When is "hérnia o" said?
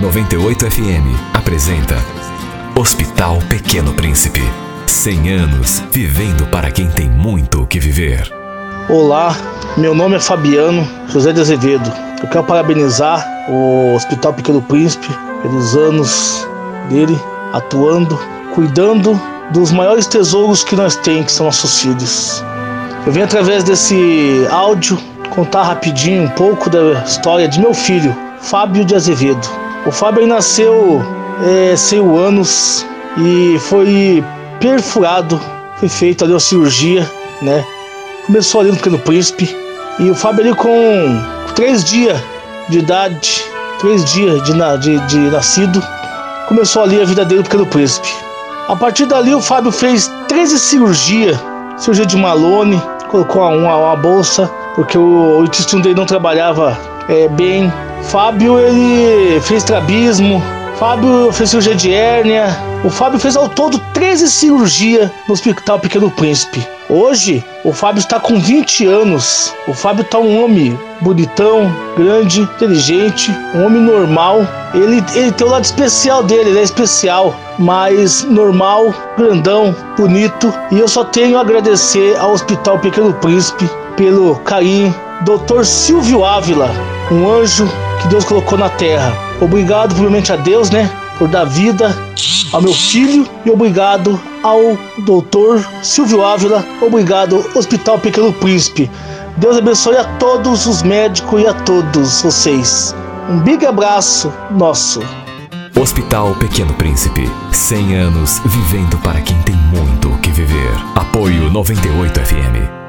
61.92-62.88